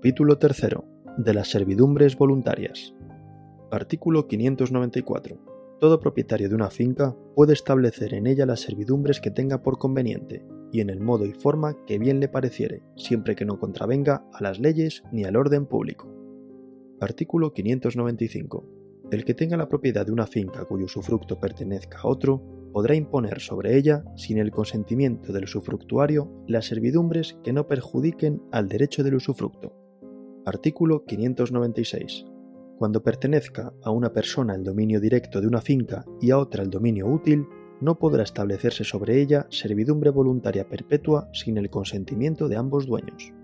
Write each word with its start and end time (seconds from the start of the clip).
Capítulo 0.00 0.38
3. 0.38 0.62
De 1.18 1.34
las 1.34 1.50
servidumbres 1.50 2.16
voluntarias. 2.16 2.94
Artículo 3.70 4.28
594. 4.28 5.36
Todo 5.78 6.00
propietario 6.00 6.48
de 6.48 6.54
una 6.54 6.70
finca 6.70 7.14
puede 7.36 7.52
establecer 7.52 8.14
en 8.14 8.26
ella 8.26 8.46
las 8.46 8.60
servidumbres 8.60 9.20
que 9.20 9.30
tenga 9.30 9.62
por 9.62 9.76
conveniente 9.76 10.42
y 10.72 10.80
en 10.80 10.88
el 10.88 11.00
modo 11.00 11.26
y 11.26 11.34
forma 11.34 11.76
que 11.84 11.98
bien 11.98 12.18
le 12.18 12.28
pareciere, 12.28 12.82
siempre 12.96 13.36
que 13.36 13.44
no 13.44 13.58
contravenga 13.58 14.24
a 14.32 14.42
las 14.42 14.58
leyes 14.58 15.02
ni 15.12 15.24
al 15.24 15.36
orden 15.36 15.66
público. 15.66 16.08
Artículo 16.98 17.52
595. 17.52 18.64
El 19.12 19.26
que 19.26 19.34
tenga 19.34 19.58
la 19.58 19.68
propiedad 19.68 20.06
de 20.06 20.12
una 20.12 20.26
finca 20.26 20.64
cuyo 20.64 20.86
usufructo 20.86 21.38
pertenezca 21.38 21.98
a 21.98 22.08
otro 22.08 22.42
podrá 22.72 22.94
imponer 22.94 23.40
sobre 23.40 23.76
ella, 23.76 24.02
sin 24.16 24.38
el 24.38 24.50
consentimiento 24.50 25.30
del 25.34 25.44
usufructuario, 25.44 26.42
las 26.46 26.64
servidumbres 26.64 27.36
que 27.44 27.52
no 27.52 27.68
perjudiquen 27.68 28.40
al 28.50 28.66
derecho 28.66 29.04
del 29.04 29.16
usufructo. 29.16 29.79
Artículo 30.46 31.04
596. 31.04 32.24
Cuando 32.78 33.02
pertenezca 33.02 33.74
a 33.82 33.90
una 33.90 34.12
persona 34.14 34.54
el 34.54 34.64
dominio 34.64 34.98
directo 34.98 35.42
de 35.42 35.46
una 35.46 35.60
finca 35.60 36.06
y 36.18 36.30
a 36.30 36.38
otra 36.38 36.62
el 36.62 36.70
dominio 36.70 37.06
útil, 37.08 37.46
no 37.82 37.98
podrá 37.98 38.22
establecerse 38.22 38.84
sobre 38.84 39.20
ella 39.20 39.46
servidumbre 39.50 40.08
voluntaria 40.08 40.66
perpetua 40.66 41.28
sin 41.34 41.58
el 41.58 41.68
consentimiento 41.68 42.48
de 42.48 42.56
ambos 42.56 42.86
dueños. 42.86 43.34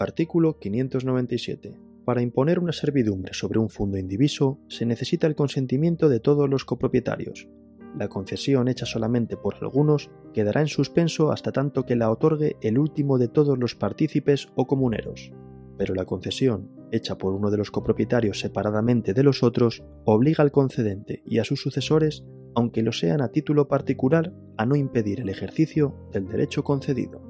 Artículo 0.00 0.58
597. 0.58 1.78
Para 2.04 2.22
imponer 2.22 2.58
una 2.58 2.72
servidumbre 2.72 3.32
sobre 3.32 3.60
un 3.60 3.70
fondo 3.70 3.96
indiviso 3.96 4.58
se 4.66 4.86
necesita 4.86 5.28
el 5.28 5.36
consentimiento 5.36 6.08
de 6.08 6.18
todos 6.18 6.50
los 6.50 6.64
copropietarios, 6.64 7.48
la 7.96 8.08
concesión 8.08 8.66
hecha 8.66 8.86
solamente 8.86 9.36
por 9.36 9.54
algunos 9.60 10.10
quedará 10.32 10.60
en 10.60 10.68
suspenso 10.68 11.30
hasta 11.30 11.52
tanto 11.52 11.86
que 11.86 11.96
la 11.96 12.10
otorgue 12.10 12.56
el 12.62 12.78
último 12.78 13.18
de 13.18 13.28
todos 13.28 13.58
los 13.58 13.76
partícipes 13.76 14.48
o 14.56 14.66
comuneros. 14.66 15.32
Pero 15.80 15.94
la 15.94 16.04
concesión, 16.04 16.68
hecha 16.92 17.16
por 17.16 17.32
uno 17.32 17.50
de 17.50 17.56
los 17.56 17.70
copropietarios 17.70 18.38
separadamente 18.38 19.14
de 19.14 19.22
los 19.22 19.42
otros, 19.42 19.82
obliga 20.04 20.42
al 20.42 20.52
concedente 20.52 21.22
y 21.24 21.38
a 21.38 21.44
sus 21.44 21.62
sucesores, 21.62 22.22
aunque 22.54 22.82
lo 22.82 22.92
sean 22.92 23.22
a 23.22 23.28
título 23.28 23.66
particular, 23.66 24.34
a 24.58 24.66
no 24.66 24.76
impedir 24.76 25.20
el 25.22 25.30
ejercicio 25.30 25.96
del 26.12 26.28
derecho 26.28 26.64
concedido. 26.64 27.22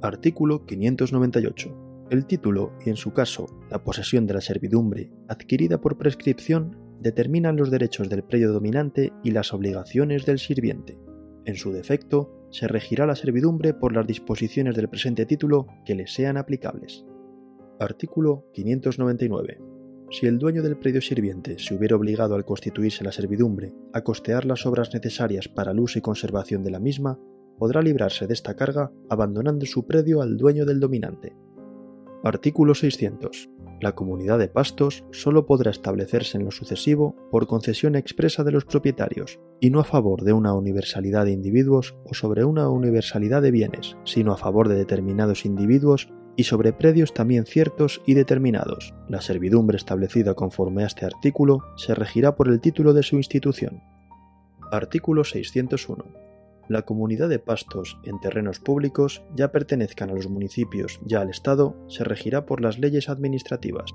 Artículo 0.00 0.64
598. 0.64 2.06
El 2.08 2.24
título 2.24 2.72
y, 2.86 2.88
en 2.88 2.96
su 2.96 3.12
caso, 3.12 3.44
la 3.70 3.84
posesión 3.84 4.26
de 4.26 4.32
la 4.32 4.40
servidumbre 4.40 5.10
adquirida 5.28 5.82
por 5.82 5.98
prescripción 5.98 6.78
determinan 6.98 7.58
los 7.58 7.70
derechos 7.70 8.08
del 8.08 8.24
predio 8.24 8.54
dominante 8.54 9.12
y 9.22 9.32
las 9.32 9.52
obligaciones 9.52 10.24
del 10.24 10.38
sirviente. 10.38 10.98
En 11.44 11.56
su 11.56 11.72
defecto, 11.72 12.48
se 12.48 12.68
regirá 12.68 13.04
la 13.04 13.16
servidumbre 13.16 13.74
por 13.74 13.94
las 13.94 14.06
disposiciones 14.06 14.74
del 14.76 14.88
presente 14.88 15.26
título 15.26 15.66
que 15.84 15.94
le 15.94 16.06
sean 16.06 16.38
aplicables. 16.38 17.04
Artículo 17.80 18.44
599. 18.52 19.58
Si 20.10 20.26
el 20.26 20.38
dueño 20.38 20.62
del 20.62 20.76
predio 20.76 21.00
sirviente 21.00 21.58
se 21.58 21.74
hubiera 21.74 21.96
obligado 21.96 22.34
al 22.34 22.44
constituirse 22.44 23.04
la 23.04 23.10
servidumbre 23.10 23.72
a 23.94 24.02
costear 24.02 24.44
las 24.44 24.66
obras 24.66 24.92
necesarias 24.92 25.48
para 25.48 25.72
el 25.72 25.80
uso 25.80 25.98
y 25.98 26.02
conservación 26.02 26.62
de 26.62 26.72
la 26.72 26.78
misma, 26.78 27.18
podrá 27.58 27.80
librarse 27.80 28.26
de 28.26 28.34
esta 28.34 28.54
carga 28.54 28.92
abandonando 29.08 29.64
su 29.64 29.86
predio 29.86 30.20
al 30.20 30.36
dueño 30.36 30.66
del 30.66 30.78
dominante. 30.78 31.34
Artículo 32.22 32.74
600 32.74 33.48
la 33.80 33.94
comunidad 33.94 34.38
de 34.38 34.48
pastos 34.48 35.04
solo 35.10 35.46
podrá 35.46 35.70
establecerse 35.70 36.36
en 36.36 36.44
lo 36.44 36.50
sucesivo 36.50 37.16
por 37.30 37.46
concesión 37.46 37.94
expresa 37.94 38.44
de 38.44 38.52
los 38.52 38.66
propietarios, 38.66 39.40
y 39.58 39.70
no 39.70 39.80
a 39.80 39.84
favor 39.84 40.22
de 40.22 40.34
una 40.34 40.52
universalidad 40.52 41.24
de 41.24 41.32
individuos 41.32 41.96
o 42.04 42.12
sobre 42.12 42.44
una 42.44 42.68
universalidad 42.68 43.40
de 43.40 43.50
bienes, 43.50 43.96
sino 44.04 44.34
a 44.34 44.36
favor 44.36 44.68
de 44.68 44.74
determinados 44.74 45.46
individuos 45.46 46.12
y 46.40 46.44
sobre 46.44 46.72
predios 46.72 47.12
también 47.12 47.44
ciertos 47.44 48.00
y 48.06 48.14
determinados. 48.14 48.94
La 49.10 49.20
servidumbre 49.20 49.76
establecida 49.76 50.32
conforme 50.32 50.84
a 50.84 50.86
este 50.86 51.04
artículo 51.04 51.62
se 51.76 51.94
regirá 51.94 52.34
por 52.34 52.48
el 52.48 52.60
título 52.60 52.94
de 52.94 53.02
su 53.02 53.16
institución. 53.16 53.82
Artículo 54.72 55.22
601 55.24 56.30
la 56.68 56.82
comunidad 56.82 57.28
de 57.28 57.40
pastos 57.40 57.98
en 58.04 58.20
terrenos 58.20 58.60
públicos, 58.60 59.24
ya 59.34 59.50
pertenezcan 59.50 60.08
a 60.10 60.14
los 60.14 60.28
municipios, 60.28 61.00
ya 61.04 61.20
al 61.20 61.28
Estado, 61.28 61.74
se 61.88 62.04
regirá 62.04 62.46
por 62.46 62.60
las 62.60 62.78
leyes 62.78 63.08
administrativas. 63.08 63.90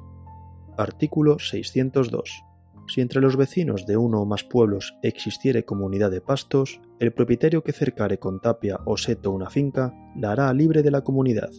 Artículo 0.78 1.40
602. 1.40 2.44
Si 2.90 3.00
entre 3.00 3.22
los 3.22 3.38
vecinos 3.38 3.86
de 3.86 3.96
uno 3.96 4.22
o 4.22 4.26
más 4.26 4.44
pueblos 4.44 4.94
existiere 5.04 5.64
comunidad 5.64 6.12
de 6.12 6.20
pastos, 6.20 6.82
el 7.00 7.14
propietario 7.14 7.64
que 7.64 7.72
cercare 7.72 8.20
con 8.20 8.42
tapia 8.42 8.82
o 8.84 8.98
seto 8.98 9.32
una 9.32 9.50
finca 9.50 9.94
la 10.18 10.34
hará 10.34 10.54
libre 10.54 10.84
de 10.84 10.92
la 10.92 11.02
comunidad, 11.02 11.52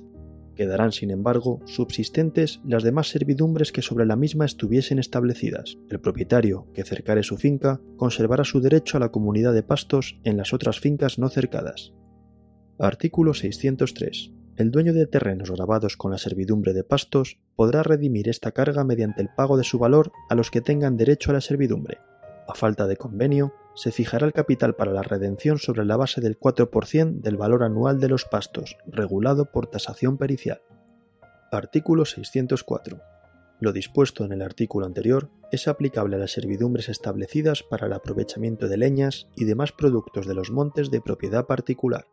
Quedarán, 0.56 0.90
sin 0.90 1.10
embargo, 1.10 1.60
subsistentes 1.66 2.60
las 2.64 2.82
demás 2.82 3.10
servidumbres 3.10 3.72
que 3.72 3.82
sobre 3.82 4.06
la 4.06 4.16
misma 4.16 4.46
estuviesen 4.46 4.98
establecidas. 4.98 5.76
El 5.90 6.00
propietario 6.00 6.66
que 6.72 6.82
cercare 6.82 7.22
su 7.22 7.36
finca 7.36 7.80
conservará 7.96 8.42
su 8.42 8.60
derecho 8.60 8.96
a 8.96 9.00
la 9.00 9.10
comunidad 9.10 9.52
de 9.52 9.62
pastos 9.62 10.18
en 10.24 10.38
las 10.38 10.54
otras 10.54 10.80
fincas 10.80 11.18
no 11.18 11.28
cercadas. 11.28 11.92
Artículo 12.78 13.34
603. 13.34 14.32
El 14.56 14.70
dueño 14.70 14.94
de 14.94 15.06
terrenos 15.06 15.50
grabados 15.50 15.98
con 15.98 16.10
la 16.10 16.18
servidumbre 16.18 16.72
de 16.72 16.82
pastos 16.82 17.38
podrá 17.54 17.82
redimir 17.82 18.30
esta 18.30 18.52
carga 18.52 18.84
mediante 18.84 19.20
el 19.20 19.28
pago 19.28 19.58
de 19.58 19.64
su 19.64 19.78
valor 19.78 20.12
a 20.30 20.34
los 20.34 20.50
que 20.50 20.62
tengan 20.62 20.96
derecho 20.96 21.30
a 21.30 21.34
la 21.34 21.42
servidumbre. 21.42 21.98
A 22.48 22.54
falta 22.54 22.86
de 22.86 22.96
convenio, 22.96 23.52
se 23.76 23.92
fijará 23.92 24.26
el 24.26 24.32
capital 24.32 24.74
para 24.74 24.92
la 24.92 25.02
redención 25.02 25.58
sobre 25.58 25.84
la 25.84 25.96
base 25.96 26.20
del 26.20 26.40
4% 26.40 27.20
del 27.20 27.36
valor 27.36 27.62
anual 27.62 28.00
de 28.00 28.08
los 28.08 28.24
pastos, 28.24 28.78
regulado 28.86 29.52
por 29.52 29.68
tasación 29.68 30.16
pericial. 30.16 30.62
Artículo 31.52 32.06
604. 32.06 33.00
Lo 33.60 33.72
dispuesto 33.72 34.24
en 34.24 34.32
el 34.32 34.42
artículo 34.42 34.86
anterior 34.86 35.30
es 35.52 35.68
aplicable 35.68 36.16
a 36.16 36.18
las 36.18 36.32
servidumbres 36.32 36.88
establecidas 36.88 37.62
para 37.62 37.86
el 37.86 37.92
aprovechamiento 37.92 38.66
de 38.66 38.78
leñas 38.78 39.28
y 39.36 39.44
demás 39.44 39.72
productos 39.72 40.26
de 40.26 40.34
los 40.34 40.50
montes 40.50 40.90
de 40.90 41.00
propiedad 41.00 41.46
particular. 41.46 42.06